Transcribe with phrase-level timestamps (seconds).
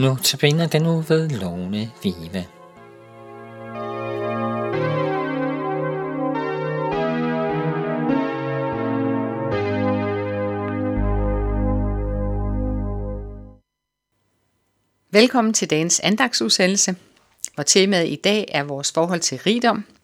[0.00, 2.46] Nu tabiner den nu ved Lone Vive.
[15.10, 16.96] Velkommen til dagens andagsudsendelse,
[17.54, 19.84] hvor temaet i dag er vores forhold til rigdom–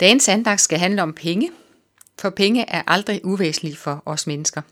[0.00, 1.50] Dagens andag skal handle om penge,
[2.18, 4.62] for penge er aldrig uvæsentlige for os mennesker.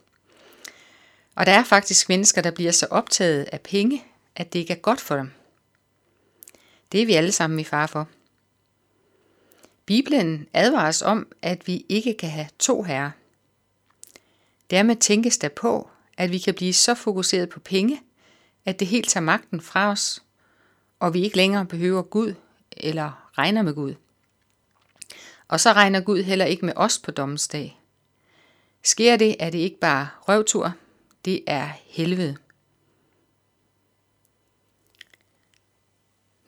[1.35, 4.05] Og der er faktisk mennesker, der bliver så optaget af penge,
[4.37, 5.31] at det ikke er godt for dem.
[6.93, 8.09] Det er vi alle sammen i fare for.
[9.87, 13.11] Bibelen advarer os om, at vi ikke kan have to herrer.
[14.71, 18.01] Dermed tænkes der på, at vi kan blive så fokuseret på penge,
[18.65, 20.23] at det helt tager magten fra os,
[21.01, 22.35] og vi ikke længere behøver Gud
[22.77, 23.95] eller regner med Gud.
[25.49, 27.81] Og så regner Gud heller ikke med os på dommens dag.
[28.83, 30.73] Sker det, er det ikke bare røvtur,
[31.25, 32.37] det er helvede.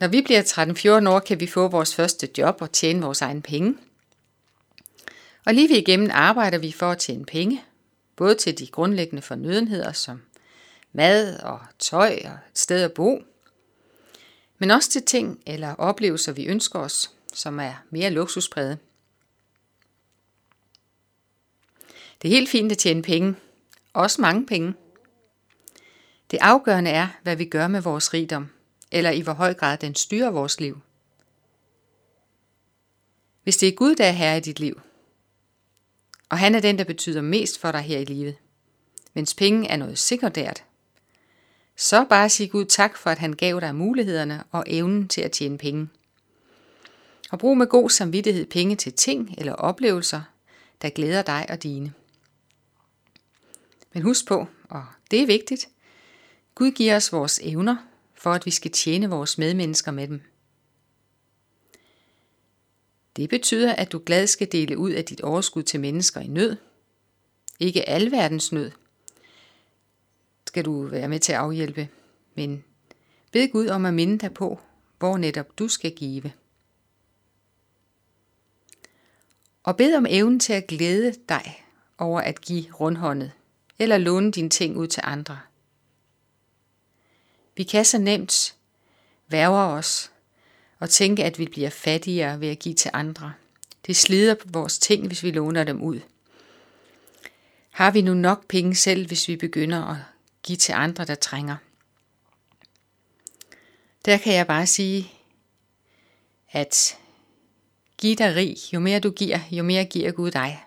[0.01, 3.43] Når vi bliver 13-14 år, kan vi få vores første job og tjene vores egen
[3.43, 3.77] penge.
[5.47, 7.65] Og lige ved igennem arbejder vi for at tjene penge,
[8.17, 10.23] både til de grundlæggende fornødenheder som
[10.93, 13.23] mad og tøj og et sted at bo,
[14.59, 18.79] men også til ting eller oplevelser, vi ønsker os, som er mere luksuspræget.
[22.23, 23.35] Det er helt fint at tjene penge.
[23.93, 24.75] Også mange penge.
[26.31, 28.49] Det afgørende er, hvad vi gør med vores rigdom,
[28.91, 30.81] eller i hvor høj grad den styrer vores liv.
[33.43, 34.81] Hvis det er Gud, der er herre i dit liv,
[36.29, 38.37] og han er den, der betyder mest for dig her i livet,
[39.15, 40.65] mens penge er noget sekundært,
[41.77, 45.33] så bare sig Gud tak for, at han gav dig mulighederne og evnen til at
[45.33, 45.89] tjene penge.
[47.31, 50.23] Og brug med god samvittighed penge til ting eller oplevelser,
[50.83, 51.93] der glæder dig og dine.
[53.93, 55.69] Men husk på, og det er vigtigt,
[56.55, 57.77] Gud giver os vores evner,
[58.15, 60.23] for at vi skal tjene vores medmennesker med dem.
[63.17, 66.57] Det betyder, at du glad skal dele ud af dit overskud til mennesker i nød.
[67.61, 68.71] Ikke alverdens nød
[70.47, 71.89] skal du være med til at afhjælpe,
[72.35, 72.65] men
[73.33, 74.61] bed Gud om at minde dig på,
[74.99, 76.33] hvor netop du skal give.
[79.63, 81.65] Og bed om evnen til at glæde dig
[81.99, 83.33] over at give rundhåndet,
[83.81, 85.41] eller låne dine ting ud til andre.
[87.57, 88.55] Vi kan så nemt
[89.29, 90.13] værge os
[90.79, 93.33] og tænke, at vi bliver fattigere ved at give til andre.
[93.87, 96.01] Det slider på vores ting, hvis vi låner dem ud.
[97.71, 99.97] Har vi nu nok penge selv, hvis vi begynder at
[100.43, 101.57] give til andre, der trænger?
[104.05, 105.13] Der kan jeg bare sige,
[106.51, 106.99] at
[107.99, 108.57] giv dig rig.
[108.73, 110.65] Jo mere du giver, jo mere giver Gud dig.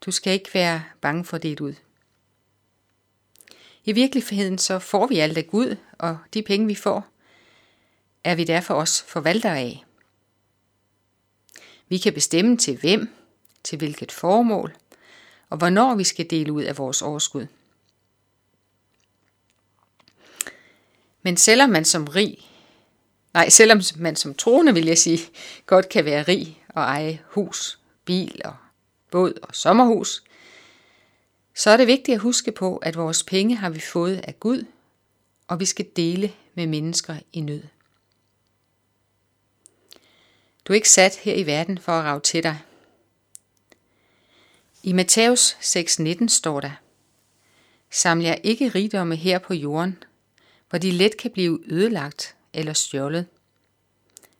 [0.00, 1.74] Du skal ikke være bange for det ud.
[3.88, 7.06] I virkeligheden så får vi alt af Gud, og de penge vi får,
[8.24, 9.84] er vi derfor også forvaltere af.
[11.88, 13.14] Vi kan bestemme til hvem,
[13.64, 14.76] til hvilket formål,
[15.50, 17.46] og hvornår vi skal dele ud af vores overskud.
[21.22, 22.50] Men selvom man som rig,
[23.34, 25.18] nej, selvom man som troende, vil jeg sige,
[25.66, 28.56] godt kan være rig og eje hus, bil og
[29.10, 30.22] båd og sommerhus,
[31.58, 34.64] så er det vigtigt at huske på, at vores penge har vi fået af Gud,
[35.48, 37.62] og vi skal dele med mennesker i nød.
[40.64, 42.58] Du er ikke sat her i verden for at rave til dig.
[44.82, 46.70] I Matthæus 6:19 står der,
[47.90, 50.02] Saml jer ikke rigdomme her på jorden,
[50.70, 53.26] hvor de let kan blive ødelagt eller stjålet.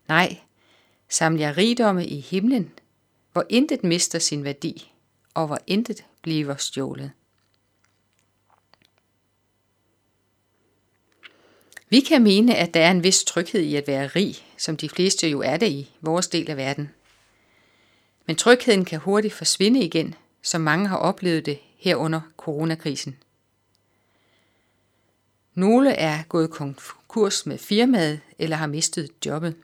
[0.07, 0.37] Nej,
[1.09, 2.71] saml jer rigdomme i himlen,
[3.31, 4.91] hvor intet mister sin værdi,
[5.33, 7.11] og hvor intet bliver stjålet.
[11.89, 14.89] Vi kan mene, at der er en vis tryghed i at være rig, som de
[14.89, 16.89] fleste jo er det i vores del af verden.
[18.25, 23.17] Men trygheden kan hurtigt forsvinde igen, som mange har oplevet det her under coronakrisen.
[25.53, 29.55] Nogle er gået konkurs med firmaet eller har mistet jobbet.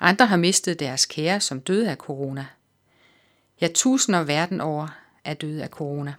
[0.00, 2.46] Andre har mistet deres kære, som døde af corona.
[3.60, 4.88] Ja, tusinder verden over
[5.24, 6.14] er døde af corona.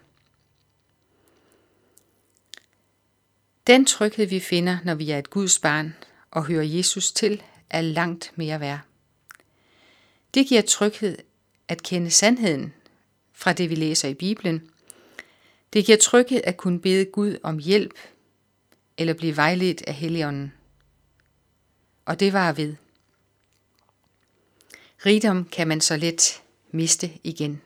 [3.68, 5.96] Den tryghed, vi finder, når vi er et Guds barn
[6.32, 8.80] og hører Jesus til, er langt mere værd.
[10.34, 11.18] Det giver tryghed
[11.68, 12.74] at kende sandheden
[13.34, 14.70] fra det, vi læser i Bibelen.
[15.74, 17.94] Det giver tryghed at kunne bede Gud om hjælp
[18.98, 20.54] eller blive vejledt af Helligånden.
[22.06, 22.76] Og det var ved.
[25.06, 27.62] Rigdom kan man så let miste igen.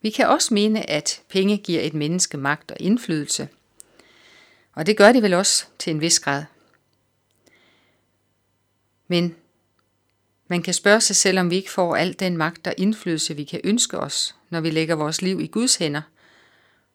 [0.00, 3.48] Vi kan også mene, at penge giver et menneske magt og indflydelse.
[4.72, 6.44] Og det gør det vel også til en vis grad.
[9.08, 9.36] Men
[10.48, 13.44] man kan spørge sig selv, om vi ikke får al den magt og indflydelse, vi
[13.44, 16.02] kan ønske os, når vi lægger vores liv i Guds hænder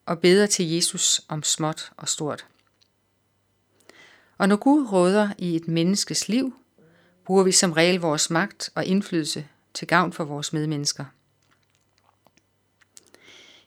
[0.06, 2.46] og beder til Jesus om småt og stort.
[4.40, 6.54] Og når Gud råder i et menneskes liv,
[7.24, 11.04] bruger vi som regel vores magt og indflydelse til gavn for vores medmennesker.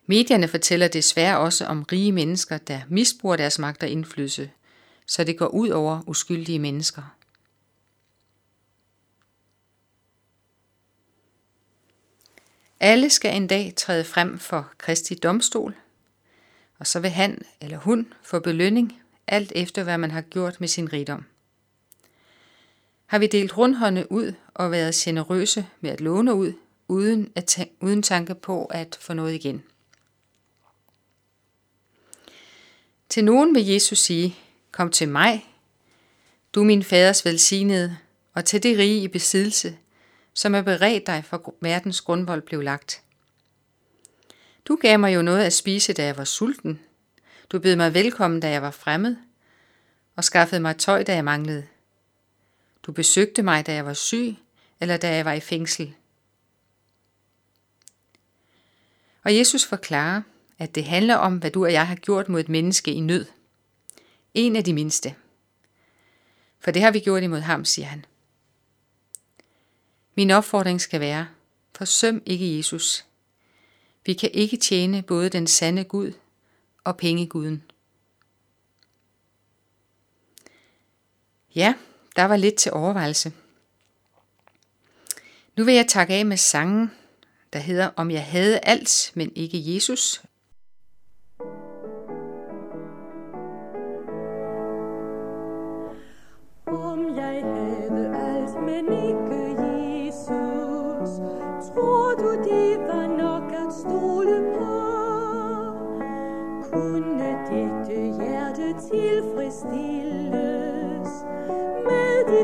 [0.06, 4.52] Medierne fortæller desværre også om rige mennesker, der misbruger deres magt og indflydelse,
[5.06, 7.16] så det går ud over uskyldige mennesker.
[12.80, 15.76] Alle skal en dag træde frem for Kristi domstol,
[16.80, 20.68] og så vil han eller hun få belønning, alt efter hvad man har gjort med
[20.68, 21.26] sin rigdom.
[23.06, 26.54] Har vi delt rundhånde ud og været generøse med at låne ud,
[26.88, 29.64] uden, at uden tanke på at få noget igen?
[33.10, 34.36] Til nogen vil Jesus sige,
[34.72, 35.46] kom til mig,
[36.54, 37.98] du min faders velsignede,
[38.34, 39.78] og til det rige i besiddelse,
[40.34, 43.02] som er beredt dig for verdens grundvold blev lagt.
[44.66, 46.80] Du gav mig jo noget at spise, da jeg var sulten.
[47.54, 49.16] Du bød mig velkommen, da jeg var fremmed,
[50.16, 51.68] og skaffede mig tøj, da jeg manglede.
[52.84, 54.36] Du besøgte mig, da jeg var syg,
[54.80, 55.94] eller da jeg var i fængsel.
[59.24, 60.22] Og Jesus forklarer,
[60.60, 63.26] at det handler om, hvad du og jeg har gjort mod et menneske i nød.
[64.34, 65.16] En af de mindste.
[66.60, 68.06] For det har vi gjort imod ham, siger han.
[70.16, 71.28] Min opfordring skal være,
[71.76, 73.06] forsøm ikke Jesus.
[74.06, 76.14] Vi kan ikke tjene både den sande Gud
[76.84, 77.64] og pengeguden.
[81.56, 81.74] Ja,
[82.16, 83.34] der var lidt til overvejelse.
[85.58, 86.92] Nu vil jeg takke af med sangen,
[87.54, 90.24] der hedder Om jeg havde alt, men ikke Jesus,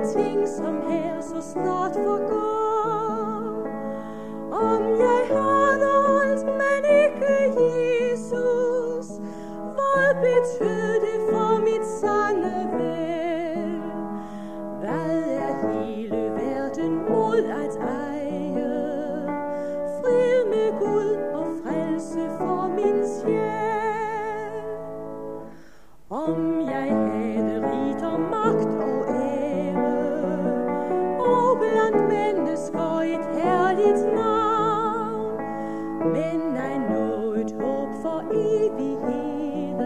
[0.06, 2.49] sing some hail, so start for good.
[37.39, 39.79] mødt håb for evigheden.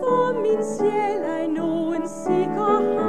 [0.00, 3.01] For min sjæl er nu nogen sikkerhed.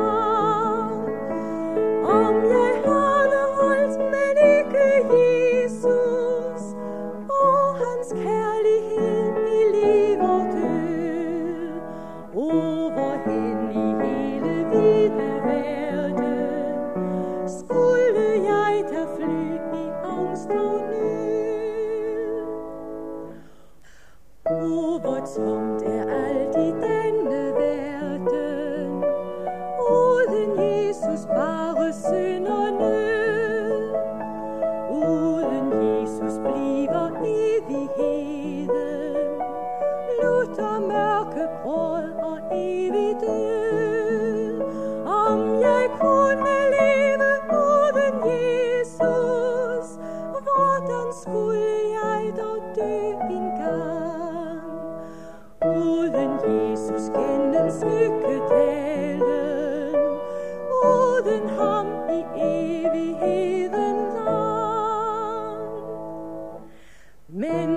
[67.43, 67.72] men